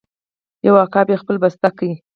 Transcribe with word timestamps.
یو 0.67 0.75
عقاب 0.83 1.07
یې 1.09 1.21
خپلې 1.21 1.39
بسته 1.43 1.69
کې 1.77 1.89